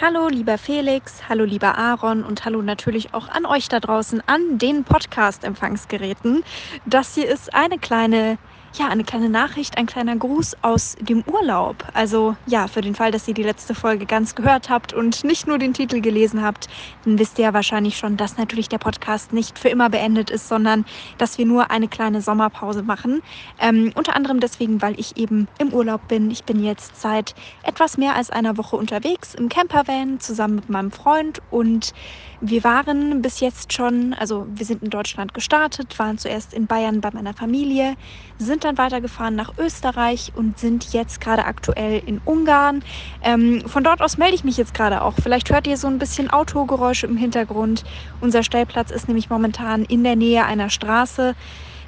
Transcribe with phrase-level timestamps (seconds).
[0.00, 4.56] Hallo lieber Felix, hallo lieber Aaron und hallo natürlich auch an euch da draußen an
[4.56, 6.44] den Podcast-Empfangsgeräten.
[6.86, 8.38] Das hier ist eine kleine
[8.74, 11.84] ja, eine kleine Nachricht, ein kleiner Gruß aus dem Urlaub.
[11.94, 15.46] Also ja, für den Fall, dass ihr die letzte Folge ganz gehört habt und nicht
[15.46, 16.68] nur den Titel gelesen habt,
[17.04, 20.48] dann wisst ihr ja wahrscheinlich schon, dass natürlich der Podcast nicht für immer beendet ist,
[20.48, 20.84] sondern
[21.16, 23.22] dass wir nur eine kleine Sommerpause machen.
[23.58, 26.30] Ähm, unter anderem deswegen, weil ich eben im Urlaub bin.
[26.30, 30.90] Ich bin jetzt seit etwas mehr als einer Woche unterwegs im Campervan zusammen mit meinem
[30.90, 31.92] Freund und
[32.40, 37.00] wir waren bis jetzt schon, also wir sind in Deutschland gestartet, waren zuerst in Bayern
[37.00, 37.96] bei meiner Familie,
[38.38, 42.82] sind dann weitergefahren nach Österreich und sind jetzt gerade aktuell in Ungarn.
[43.22, 45.14] Ähm, von dort aus melde ich mich jetzt gerade auch.
[45.22, 47.84] Vielleicht hört ihr so ein bisschen Autogeräusche im Hintergrund.
[48.20, 51.34] Unser Stellplatz ist nämlich momentan in der Nähe einer Straße.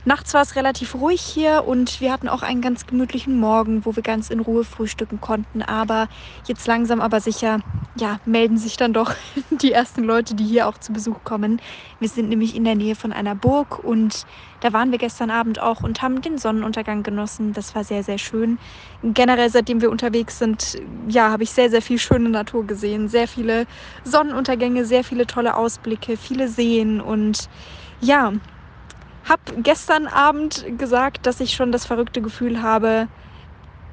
[0.04, 3.96] Nachts war es relativ ruhig hier und wir hatten auch einen ganz gemütlichen Morgen, wo
[3.96, 5.62] wir ganz in Ruhe frühstücken konnten.
[5.62, 6.09] Aber
[6.45, 7.59] jetzt langsam aber sicher,
[7.95, 9.14] ja, melden sich dann doch
[9.50, 11.60] die ersten Leute, die hier auch zu Besuch kommen.
[11.98, 14.24] Wir sind nämlich in der Nähe von einer Burg und
[14.60, 17.52] da waren wir gestern Abend auch und haben den Sonnenuntergang genossen.
[17.52, 18.59] Das war sehr, sehr schön.
[19.02, 23.09] Generell, seitdem wir unterwegs sind, ja, habe ich sehr, sehr viel schöne Natur gesehen.
[23.09, 23.66] Sehr viele
[24.04, 27.48] Sonnenuntergänge, sehr viele tolle Ausblicke, viele Seen und
[27.98, 28.32] ja,
[29.30, 33.09] habe gestern Abend gesagt, dass ich schon das verrückte Gefühl habe,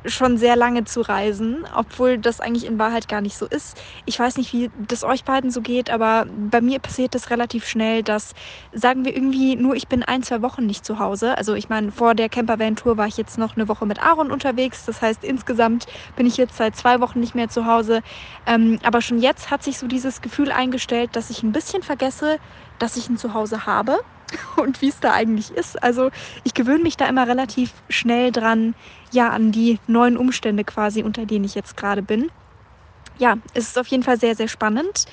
[0.06, 3.80] schon sehr lange zu reisen, obwohl das eigentlich in Wahrheit gar nicht so ist.
[4.06, 7.68] Ich weiß nicht, wie das euch beiden so geht, aber bei mir passiert das relativ
[7.68, 8.34] schnell, dass,
[8.72, 11.38] sagen wir irgendwie, nur ich bin ein, zwei Wochen nicht zu Hause.
[11.38, 14.86] Also ich meine, vor der Campervan-Tour war ich jetzt noch eine Woche mit Aaron unterwegs.
[14.86, 18.02] Das heißt, insgesamt bin ich jetzt seit zwei Wochen nicht mehr zu Hause.
[18.46, 22.38] Ähm, aber schon jetzt hat sich so dieses Gefühl eingestellt, dass ich ein bisschen vergesse,
[22.80, 24.00] dass ich ein Zuhause habe
[24.58, 25.82] und wie es da eigentlich ist.
[25.82, 26.10] Also
[26.44, 28.76] ich gewöhne mich da immer relativ schnell dran,
[29.12, 32.30] ja, an die neuen Umstände quasi, unter denen ich jetzt gerade bin.
[33.20, 35.06] Ja, es ist auf jeden Fall sehr, sehr spannend.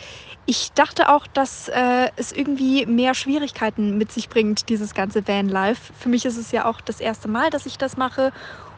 [0.45, 5.92] Ich dachte auch, dass äh, es irgendwie mehr Schwierigkeiten mit sich bringt, dieses ganze Vanlife.
[5.95, 8.31] Für mich ist es ja auch das erste Mal, dass ich das mache.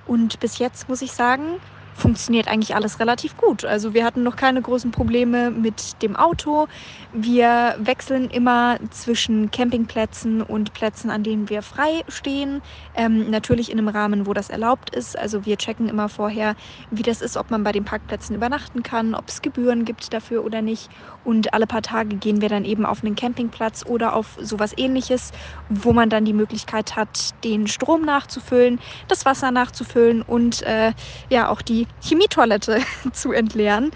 [0.05, 1.59] Und bis jetzt muss ich sagen,
[1.97, 3.65] funktioniert eigentlich alles relativ gut.
[3.65, 6.69] Also wir hatten noch keine großen Probleme mit dem Auto.
[7.13, 12.61] Wir wechseln immer zwischen Campingplätzen und Plätzen, an denen wir frei stehen.
[12.95, 15.19] Ähm, natürlich in einem Rahmen, wo das erlaubt ist.
[15.19, 16.55] Also wir checken immer vorher,
[16.91, 20.45] wie das ist, ob man bei den Parkplätzen übernachten kann, ob es Gebühren gibt dafür
[20.45, 20.91] oder nicht.
[21.25, 25.33] Und alle paar Tage gehen wir dann eben auf einen Campingplatz oder auf sowas ähnliches,
[25.71, 30.93] wo man dann die Möglichkeit hat, den Strom nachzufüllen, das Wasser nachzufüllen und äh,
[31.31, 32.81] ja auch die Chemietoilette
[33.13, 33.91] zu entleeren.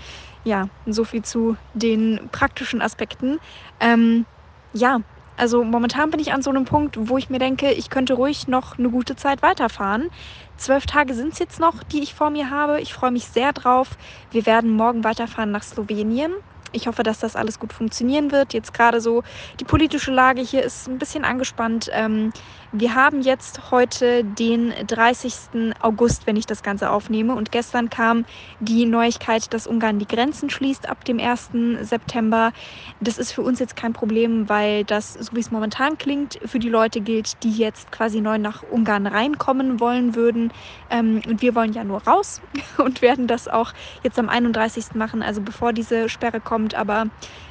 [0.44, 3.38] Ja, so viel zu den praktischen Aspekten.
[3.78, 4.26] Ähm,
[4.72, 5.00] ja,
[5.36, 8.46] also momentan bin ich an so einem Punkt, wo ich mir denke, ich könnte ruhig
[8.46, 10.10] noch eine gute Zeit weiterfahren.
[10.58, 12.80] Zwölf Tage sind es jetzt noch, die ich vor mir habe.
[12.82, 13.96] Ich freue mich sehr drauf.
[14.30, 16.32] Wir werden morgen weiterfahren nach Slowenien.
[16.72, 18.52] Ich hoffe, dass das alles gut funktionieren wird.
[18.52, 19.22] Jetzt gerade so
[19.58, 21.88] die politische Lage hier ist ein bisschen angespannt.
[21.92, 22.32] Ähm,
[22.72, 25.74] wir haben jetzt heute den 30.
[25.80, 27.34] August, wenn ich das Ganze aufnehme.
[27.34, 28.24] Und gestern kam
[28.60, 31.50] die Neuigkeit, dass Ungarn die Grenzen schließt ab dem 1.
[31.82, 32.52] September.
[33.00, 36.60] Das ist für uns jetzt kein Problem, weil das, so wie es momentan klingt, für
[36.60, 40.52] die Leute gilt, die jetzt quasi neu nach Ungarn reinkommen wollen würden.
[40.90, 42.40] Ähm, und wir wollen ja nur raus
[42.78, 43.72] und werden das auch
[44.04, 44.94] jetzt am 31.
[44.94, 46.76] machen, also bevor diese Sperre kommt.
[46.76, 47.06] Aber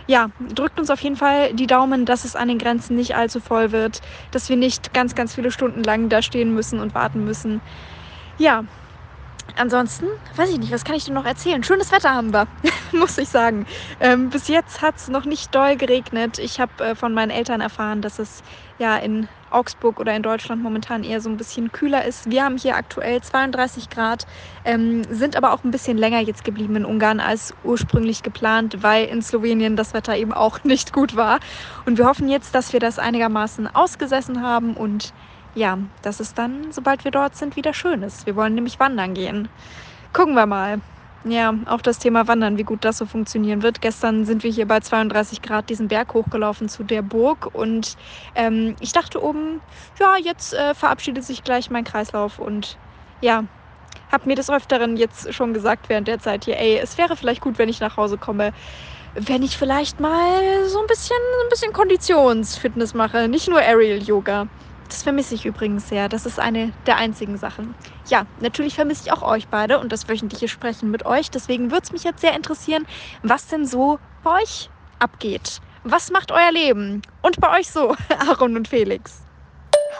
[0.09, 3.39] ja, drückt uns auf jeden Fall die Daumen, dass es an den Grenzen nicht allzu
[3.39, 7.25] voll wird, dass wir nicht ganz, ganz viele Stunden lang da stehen müssen und warten
[7.25, 7.61] müssen.
[8.39, 8.63] Ja,
[9.55, 11.63] ansonsten, weiß ich nicht, was kann ich denn noch erzählen?
[11.63, 12.47] Schönes Wetter haben wir,
[12.91, 13.67] muss ich sagen.
[13.99, 16.39] Ähm, bis jetzt hat es noch nicht doll geregnet.
[16.39, 18.41] Ich habe äh, von meinen Eltern erfahren, dass es
[18.79, 22.29] ja in Augsburg oder in Deutschland momentan eher so ein bisschen kühler ist.
[22.29, 24.25] Wir haben hier aktuell 32 Grad,
[24.65, 29.05] ähm, sind aber auch ein bisschen länger jetzt geblieben in Ungarn als ursprünglich geplant, weil
[29.05, 31.39] in Slowenien das Wetter eben auch nicht gut war.
[31.85, 35.13] Und wir hoffen jetzt, dass wir das einigermaßen ausgesessen haben und
[35.55, 38.25] ja, dass es dann, sobald wir dort sind, wieder schön ist.
[38.25, 39.49] Wir wollen nämlich wandern gehen.
[40.13, 40.79] Gucken wir mal
[41.23, 43.81] ja, auch das Thema Wandern, wie gut das so funktionieren wird.
[43.81, 47.95] Gestern sind wir hier bei 32 Grad diesen Berg hochgelaufen zu der Burg und
[48.35, 49.61] ähm, ich dachte oben,
[49.99, 52.79] ja, jetzt äh, verabschiedet sich gleich mein Kreislauf und
[53.19, 53.43] ja,
[54.11, 57.41] habe mir des Öfteren jetzt schon gesagt während der Zeit hier, ey, es wäre vielleicht
[57.41, 58.51] gut, wenn ich nach Hause komme,
[59.13, 64.47] wenn ich vielleicht mal so ein bisschen, ein bisschen Konditionsfitness mache, nicht nur Aerial Yoga.
[64.89, 66.09] Das vermisse ich übrigens sehr.
[66.09, 67.75] Das ist eine der einzigen Sachen.
[68.07, 71.29] Ja, natürlich vermisse ich auch euch beide und das wöchentliche Sprechen mit euch.
[71.31, 72.85] Deswegen würde es mich jetzt sehr interessieren,
[73.21, 75.59] was denn so bei euch abgeht.
[75.83, 77.03] Was macht euer Leben?
[77.21, 79.28] Und bei euch so, Aaron und Felix?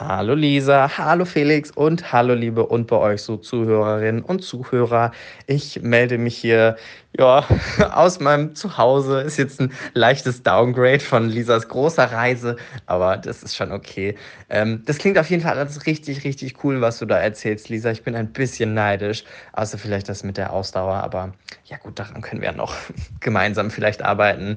[0.00, 5.12] Hallo Lisa, hallo Felix und hallo liebe und bei euch so Zuhörerinnen und Zuhörer.
[5.46, 6.76] Ich melde mich hier
[7.18, 7.44] ja,
[7.92, 9.20] aus meinem Zuhause.
[9.20, 12.56] Ist jetzt ein leichtes Downgrade von Lisas großer Reise,
[12.86, 14.14] aber das ist schon okay.
[14.48, 17.90] Ähm, das klingt auf jeden Fall alles richtig, richtig cool, was du da erzählst, Lisa.
[17.90, 21.34] Ich bin ein bisschen neidisch, außer vielleicht das mit der Ausdauer, aber
[21.66, 22.74] ja gut, daran können wir noch
[23.20, 24.56] gemeinsam vielleicht arbeiten.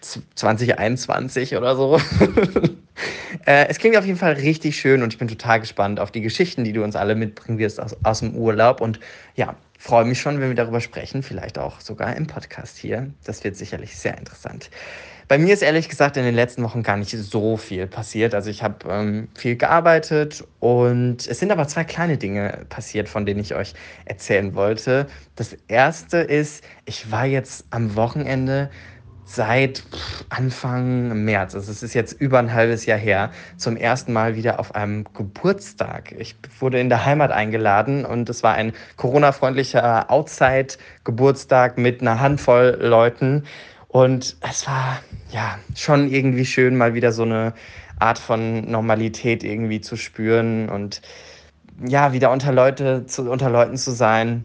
[0.00, 2.00] 2021 oder so.
[3.46, 6.20] äh, es klingt auf jeden Fall richtig schön und ich bin total gespannt auf die
[6.20, 8.80] Geschichten, die du uns alle mitbringen wirst aus, aus dem Urlaub.
[8.80, 9.00] Und
[9.34, 13.10] ja, freue mich schon, wenn wir darüber sprechen, vielleicht auch sogar im Podcast hier.
[13.24, 14.70] Das wird sicherlich sehr interessant.
[15.28, 18.34] Bei mir ist ehrlich gesagt in den letzten Wochen gar nicht so viel passiert.
[18.34, 23.24] Also ich habe ähm, viel gearbeitet und es sind aber zwei kleine Dinge passiert, von
[23.24, 23.72] denen ich euch
[24.04, 25.06] erzählen wollte.
[25.36, 28.70] Das erste ist, ich war jetzt am Wochenende
[29.24, 29.84] seit
[30.28, 34.58] Anfang März, also es ist jetzt über ein halbes Jahr her, zum ersten Mal wieder
[34.58, 36.12] auf einem Geburtstag.
[36.18, 42.78] Ich wurde in der Heimat eingeladen und es war ein Corona-freundlicher Outside-Geburtstag mit einer Handvoll
[42.80, 43.44] Leuten.
[43.88, 47.52] Und es war ja schon irgendwie schön, mal wieder so eine
[47.98, 51.02] Art von Normalität irgendwie zu spüren und
[51.86, 54.44] ja, wieder unter, Leute zu, unter Leuten zu sein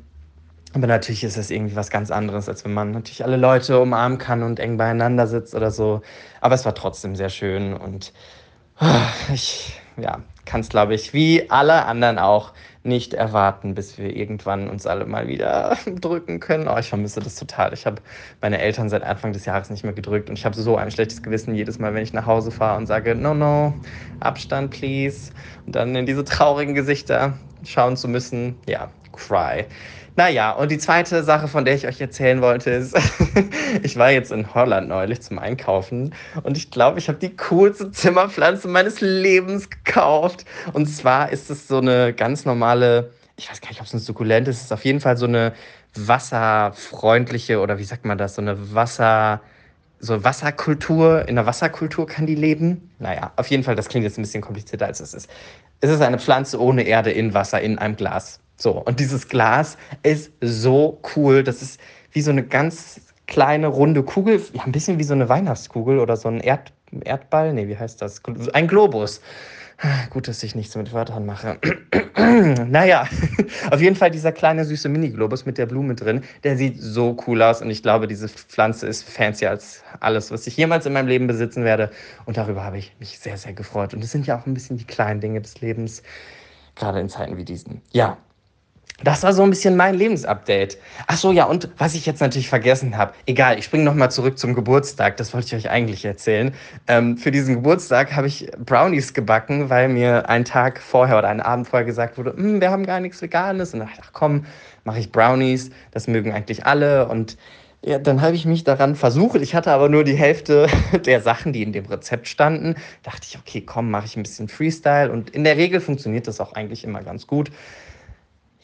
[0.78, 4.20] aber natürlich ist es irgendwie was ganz anderes, als wenn man natürlich alle Leute umarmen
[4.20, 6.02] kann und eng beieinander sitzt oder so.
[6.40, 8.14] Aber es war trotzdem sehr schön und
[8.78, 9.02] ah,
[9.34, 12.54] ich ja, kann es, glaube ich, wie alle anderen auch
[12.84, 16.68] nicht erwarten, bis wir irgendwann uns alle mal wieder drücken können.
[16.68, 17.74] Oh, ich vermisse das total.
[17.74, 18.04] Ich habe
[18.40, 21.24] meine Eltern seit Anfang des Jahres nicht mehr gedrückt und ich habe so ein schlechtes
[21.24, 23.74] Gewissen jedes Mal, wenn ich nach Hause fahre und sage, no, no,
[24.20, 25.32] Abstand, please.
[25.66, 27.34] Und dann in diese traurigen Gesichter
[27.66, 28.56] schauen zu müssen.
[28.68, 29.66] Ja, cry.
[30.18, 32.98] Naja, und die zweite Sache, von der ich euch erzählen wollte, ist,
[33.84, 37.92] ich war jetzt in Holland neulich zum Einkaufen und ich glaube, ich habe die coolste
[37.92, 40.46] Zimmerpflanze meines Lebens gekauft.
[40.74, 44.02] Und zwar ist es so eine ganz normale, ich weiß gar nicht, ob es eine
[44.02, 45.54] Sukkulente ist, es ist auf jeden Fall so eine
[45.94, 49.42] wasserfreundliche oder wie sagt man das, so eine Wasser
[50.00, 52.92] so Wasserkultur, in der Wasserkultur kann die leben.
[53.00, 55.30] Naja, auf jeden Fall, das klingt jetzt ein bisschen komplizierter als es ist.
[55.82, 58.40] Es ist eine Pflanze ohne Erde in Wasser in einem Glas.
[58.58, 61.44] So, und dieses Glas ist so cool.
[61.44, 61.80] Das ist
[62.12, 66.16] wie so eine ganz kleine runde Kugel, ja, ein bisschen wie so eine Weihnachtskugel oder
[66.16, 66.74] so ein Erd
[67.04, 67.54] Erdball.
[67.54, 68.22] Nee, wie heißt das?
[68.54, 69.22] Ein Globus.
[70.10, 71.60] Gut, dass ich nichts mit Wörtern mache.
[72.68, 73.08] naja,
[73.72, 77.44] auf jeden Fall dieser kleine süße Mini-Globus mit der Blume drin, der sieht so cool
[77.44, 81.08] aus und ich glaube, diese Pflanze ist fancier als alles, was ich jemals in meinem
[81.08, 81.92] Leben besitzen werde.
[82.26, 83.94] Und darüber habe ich mich sehr, sehr gefreut.
[83.94, 86.02] Und es sind ja auch ein bisschen die kleinen Dinge des Lebens,
[86.76, 87.82] gerade in Zeiten wie diesen.
[87.92, 88.18] Ja,
[89.04, 90.80] das war so ein bisschen mein Lebensupdate.
[91.06, 93.14] Ach so, ja, und was ich jetzt natürlich vergessen habe.
[93.28, 95.18] Egal, ich springe nochmal zurück zum Geburtstag.
[95.18, 96.52] Das wollte ich euch eigentlich erzählen.
[96.88, 101.42] Ähm, für diesen Geburtstag habe ich Brownies gebacken, weil mir einen Tag vorher oder einen
[101.42, 103.74] Abend vorher gesagt wurde, hm, wir haben gar nichts Veganes.
[103.74, 104.46] Und dachte ich, ach komm,
[104.84, 105.70] mache ich Brownies.
[105.92, 107.08] Das mögen eigentlich alle.
[107.08, 107.38] Und
[107.86, 109.40] ja, dann habe ich mich daran versucht.
[109.42, 110.68] Ich hatte aber nur die Hälfte
[111.06, 112.74] der Sachen, die in dem Rezept standen.
[113.04, 115.12] Dachte ich, okay, komm, mache ich ein bisschen Freestyle.
[115.12, 117.52] Und in der Regel funktioniert das auch eigentlich immer ganz gut.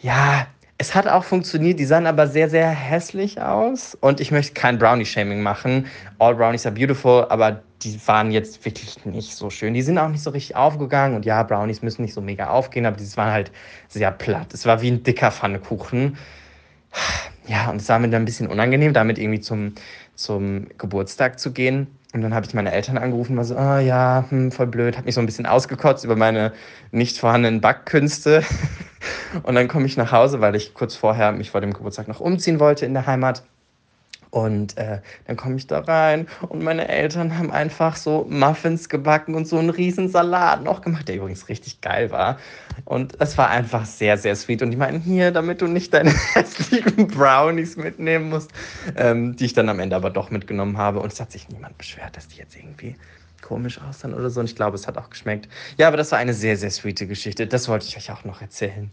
[0.04, 0.48] Ja,
[0.78, 3.96] es hat auch funktioniert, die sahen aber sehr, sehr hässlich aus.
[4.02, 5.88] Und ich möchte kein Brownie-Shaming machen.
[6.20, 9.74] All Brownies are beautiful, aber die waren jetzt wirklich nicht so schön.
[9.74, 11.16] Die sind auch nicht so richtig aufgegangen.
[11.16, 13.54] Und ja, Brownies müssen nicht so mega aufgehen, aber die waren halt
[13.88, 14.54] sehr platt.
[14.54, 16.18] Es war wie ein dicker Pfannekuchen.
[17.48, 19.74] Ja, und es war mir dann ein bisschen unangenehm, damit irgendwie zum,
[20.16, 21.88] zum Geburtstag zu gehen.
[22.14, 24.98] Und dann habe ich meine Eltern angerufen, war so, ah oh, ja, hm, voll blöd,
[24.98, 26.54] habe mich so ein bisschen ausgekotzt über meine
[26.92, 28.44] nicht vorhandenen Backkünste.
[29.44, 32.20] Und dann komme ich nach Hause, weil ich kurz vorher mich vor dem Geburtstag noch
[32.20, 33.44] umziehen wollte in der Heimat.
[34.34, 39.36] Und äh, dann komme ich da rein und meine Eltern haben einfach so Muffins gebacken
[39.36, 42.40] und so einen riesen Salat noch gemacht, der übrigens richtig geil war.
[42.84, 44.64] Und es war einfach sehr, sehr sweet.
[44.64, 48.50] Und die meinten, hier, damit du nicht deine hässlichen Brownies mitnehmen musst,
[48.96, 51.00] ähm, die ich dann am Ende aber doch mitgenommen habe.
[51.00, 52.96] Und es hat sich niemand beschwert, dass die jetzt irgendwie
[53.44, 54.40] komisch aussahen oder so.
[54.40, 55.48] Und ich glaube, es hat auch geschmeckt.
[55.78, 57.46] Ja, aber das war eine sehr, sehr sweete Geschichte.
[57.46, 58.90] Das wollte ich euch auch noch erzählen.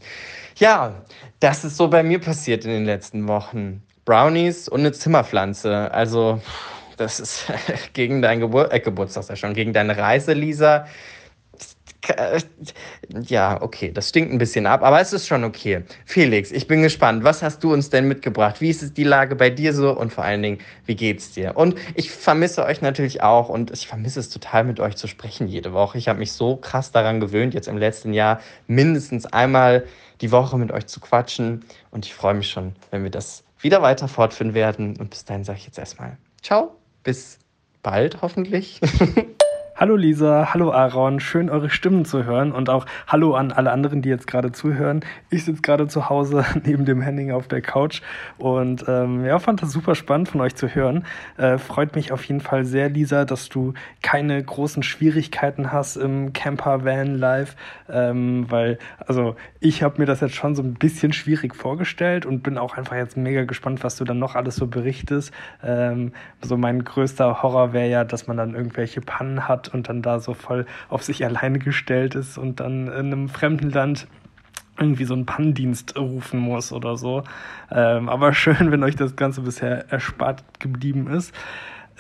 [0.57, 1.03] Ja,
[1.39, 3.83] das ist so bei mir passiert in den letzten Wochen.
[4.11, 5.89] Brownies und eine Zimmerpflanze.
[5.93, 6.41] Also,
[6.97, 7.45] das ist
[7.93, 10.87] gegen dein Gebur äh, Geburtstag, ja schon, gegen deine Reise, Lisa.
[13.29, 15.85] Ja, okay, das stinkt ein bisschen ab, aber es ist schon okay.
[16.07, 17.23] Felix, ich bin gespannt.
[17.23, 18.61] Was hast du uns denn mitgebracht?
[18.61, 21.57] Wie ist die Lage bei dir so und vor allen Dingen, wie geht's dir?
[21.57, 25.47] Und ich vermisse euch natürlich auch und ich vermisse es total mit euch zu sprechen
[25.47, 25.99] jede Woche.
[25.99, 29.85] Ich habe mich so krass daran gewöhnt, jetzt im letzten Jahr mindestens einmal
[30.21, 33.83] die Woche mit euch zu quatschen und ich freue mich schon, wenn wir das wieder
[33.83, 34.97] weiter fortführen werden.
[34.99, 37.39] Und bis dahin sage ich jetzt erstmal Ciao, bis
[37.83, 38.81] bald hoffentlich.
[39.81, 44.03] Hallo Lisa, hallo Aaron, schön eure Stimmen zu hören und auch hallo an alle anderen,
[44.03, 45.01] die jetzt gerade zuhören.
[45.31, 48.03] Ich sitze gerade zu Hause neben dem Henning auf der Couch
[48.37, 51.07] und ähm, ja, fand das super spannend von euch zu hören.
[51.39, 53.73] Äh, freut mich auf jeden Fall sehr, Lisa, dass du
[54.03, 57.57] keine großen Schwierigkeiten hast im Camper Van Life,
[57.89, 62.43] ähm, weil also ich habe mir das jetzt schon so ein bisschen schwierig vorgestellt und
[62.43, 65.33] bin auch einfach jetzt mega gespannt, was du dann noch alles so berichtest.
[65.65, 70.03] Ähm, so mein größter Horror wäre ja, dass man dann irgendwelche Pannen hat und dann
[70.03, 74.07] da so voll auf sich alleine gestellt ist und dann in einem fremden Land
[74.79, 77.23] irgendwie so einen Pannendienst rufen muss oder so.
[77.71, 81.35] Ähm, aber schön, wenn euch das Ganze bisher erspart geblieben ist.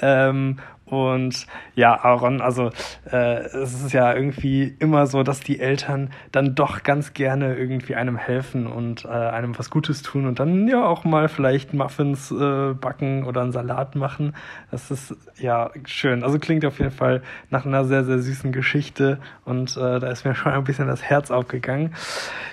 [0.02, 0.56] Ähm,
[0.90, 2.70] und ja, Aaron, also
[3.10, 7.94] äh, es ist ja irgendwie immer so, dass die Eltern dann doch ganz gerne irgendwie
[7.94, 12.32] einem helfen und äh, einem was Gutes tun und dann ja auch mal vielleicht Muffins
[12.32, 14.34] äh, backen oder einen Salat machen.
[14.72, 16.24] Das ist ja schön.
[16.24, 20.24] Also klingt auf jeden Fall nach einer sehr, sehr süßen Geschichte und äh, da ist
[20.24, 21.94] mir schon ein bisschen das Herz aufgegangen.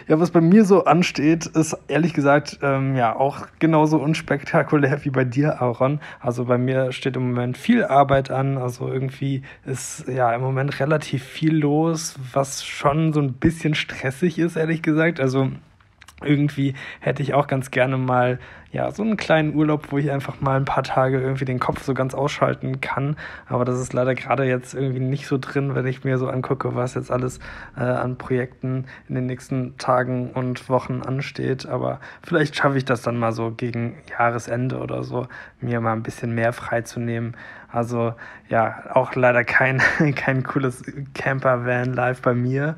[0.08, 5.10] Ja, was bei mir so ansteht, ist ehrlich gesagt ähm, ja auch genauso unspektakulär wie
[5.10, 6.00] bei dir, Aaron.
[6.20, 8.58] Also bei mir steht im Moment viel Arbeit Arbeit an.
[8.58, 14.40] Also irgendwie ist ja im Moment relativ viel los, was schon so ein bisschen stressig
[14.40, 15.20] ist, ehrlich gesagt.
[15.20, 15.52] Also
[16.24, 18.40] irgendwie hätte ich auch ganz gerne mal
[18.72, 21.84] ja so einen kleinen Urlaub, wo ich einfach mal ein paar Tage irgendwie den Kopf
[21.84, 23.16] so ganz ausschalten kann.
[23.48, 26.76] Aber das ist leider gerade jetzt irgendwie nicht so drin, wenn ich mir so angucke,
[26.76, 27.40] was jetzt alles
[27.78, 31.66] äh, an Projekten in den nächsten Tagen und Wochen ansteht.
[31.68, 35.28] Aber vielleicht schaffe ich das dann mal so gegen Jahresende oder so,
[35.62, 37.38] mir mal ein bisschen mehr freizunehmen.
[37.72, 38.16] Also
[38.50, 39.82] ja, auch leider kein,
[40.16, 40.84] kein cooles
[41.14, 42.76] Camper-Van live bei mir.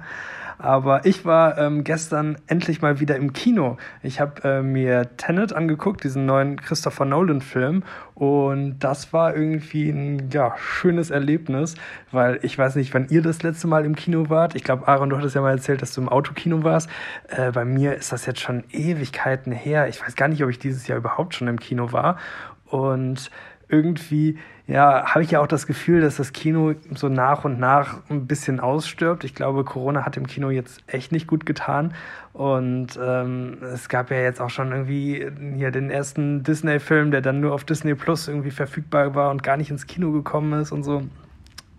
[0.61, 3.77] Aber ich war ähm, gestern endlich mal wieder im Kino.
[4.03, 7.83] Ich habe äh, mir Tenet angeguckt, diesen neuen Christopher Nolan-Film.
[8.13, 11.75] Und das war irgendwie ein ja, schönes Erlebnis,
[12.11, 14.53] weil ich weiß nicht, wann ihr das letzte Mal im Kino wart.
[14.53, 16.89] Ich glaube, Aaron, du hattest ja mal erzählt, dass du im Autokino warst.
[17.29, 19.87] Äh, bei mir ist das jetzt schon Ewigkeiten her.
[19.87, 22.17] Ich weiß gar nicht, ob ich dieses Jahr überhaupt schon im Kino war.
[22.65, 23.31] Und
[23.69, 27.99] irgendwie, ja, habe ich ja auch das Gefühl, dass das Kino so nach und nach
[28.09, 29.23] ein bisschen ausstirbt.
[29.23, 31.93] Ich glaube, Corona hat dem Kino jetzt echt nicht gut getan.
[32.33, 37.39] Und ähm, es gab ja jetzt auch schon irgendwie hier den ersten Disney-Film, der dann
[37.39, 40.83] nur auf Disney Plus irgendwie verfügbar war und gar nicht ins Kino gekommen ist und
[40.83, 41.03] so.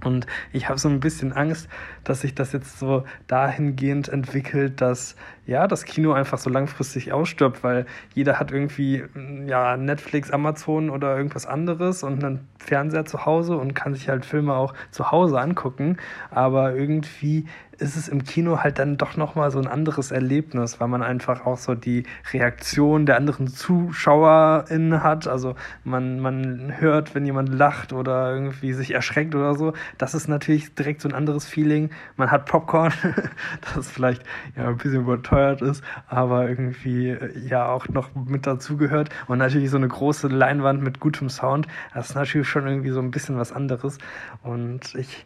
[0.05, 1.69] Und ich habe so ein bisschen Angst,
[2.05, 5.17] dass sich das jetzt so dahingehend entwickelt, dass
[5.47, 9.05] ja das Kino einfach so langfristig ausstirbt, weil jeder hat irgendwie
[9.47, 14.25] ja Netflix, Amazon oder irgendwas anderes und einen Fernseher zu Hause und kann sich halt
[14.25, 15.97] Filme auch zu Hause angucken.
[16.31, 17.47] Aber irgendwie
[17.81, 21.47] ist es im Kino halt dann doch nochmal so ein anderes Erlebnis, weil man einfach
[21.47, 25.27] auch so die Reaktion der anderen ZuschauerInnen hat.
[25.27, 29.73] Also man, man hört, wenn jemand lacht oder irgendwie sich erschreckt oder so.
[29.99, 31.91] Das ist natürlich direkt so ein anderes Feeling.
[32.17, 32.93] Man hat Popcorn,
[33.75, 34.23] das vielleicht
[34.57, 37.17] ja ein bisschen überteuert ist, aber irgendwie
[37.49, 39.09] ja auch noch mit dazugehört.
[39.27, 41.67] Und natürlich so eine große Leinwand mit gutem Sound.
[41.95, 43.99] Das ist natürlich schon irgendwie so ein bisschen was anderes.
[44.43, 45.25] Und ich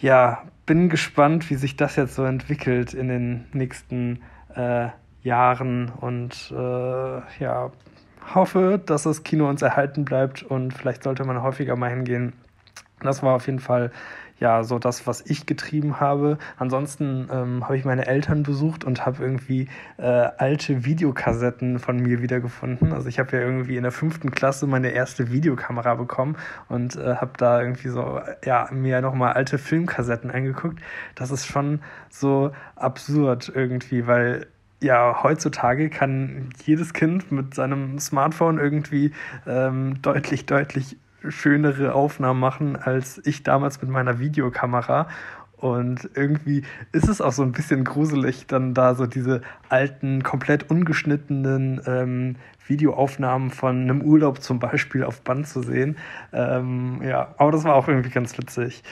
[0.00, 4.20] ja, bin gespannt, wie sich das jetzt so entwickelt in den nächsten
[4.54, 4.88] äh,
[5.22, 7.72] Jahren und äh, ja,
[8.34, 12.32] hoffe, dass das Kino uns erhalten bleibt und vielleicht sollte man häufiger mal hingehen.
[13.00, 13.90] Das war auf jeden Fall
[14.38, 16.38] ja so das, was ich getrieben habe.
[16.58, 22.22] Ansonsten ähm, habe ich meine Eltern besucht und habe irgendwie äh, alte Videokassetten von mir
[22.22, 22.92] wiedergefunden.
[22.92, 26.36] Also ich habe ja irgendwie in der fünften Klasse meine erste Videokamera bekommen
[26.68, 30.80] und äh, habe da irgendwie so ja mir nochmal alte Filmkassetten angeguckt.
[31.14, 34.46] Das ist schon so absurd irgendwie, weil
[34.82, 39.12] ja, heutzutage kann jedes Kind mit seinem Smartphone irgendwie
[39.46, 45.08] ähm, deutlich, deutlich schönere Aufnahmen machen als ich damals mit meiner Videokamera.
[45.56, 50.70] Und irgendwie ist es auch so ein bisschen gruselig, dann da so diese alten, komplett
[50.70, 55.96] ungeschnittenen ähm, Videoaufnahmen von einem Urlaub zum Beispiel auf Band zu sehen.
[56.32, 58.82] Ähm, ja, aber das war auch irgendwie ganz witzig.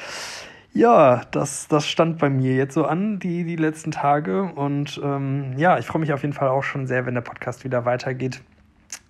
[0.72, 4.44] Ja, das, das stand bei mir jetzt so an, die, die letzten Tage.
[4.44, 7.62] Und ähm, ja, ich freue mich auf jeden Fall auch schon sehr, wenn der Podcast
[7.64, 8.40] wieder weitergeht.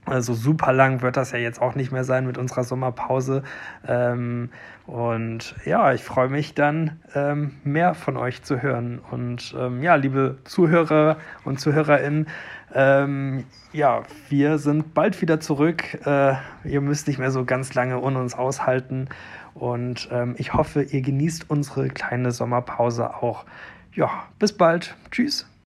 [0.07, 3.43] Also super lang wird das ja jetzt auch nicht mehr sein mit unserer Sommerpause.
[3.87, 4.51] Ähm,
[4.87, 9.01] und ja, ich freue mich dann, ähm, mehr von euch zu hören.
[9.11, 12.27] Und ähm, ja, liebe Zuhörer und ZuhörerInnen,
[12.75, 16.07] ähm, ja, wir sind bald wieder zurück.
[16.07, 16.35] Äh,
[16.65, 19.09] ihr müsst nicht mehr so ganz lange ohne uns aushalten.
[19.55, 23.47] Und ähm, ich hoffe, ihr genießt unsere kleine Sommerpause auch.
[23.95, 24.97] Ja, bis bald.
[25.11, 25.47] Tschüss.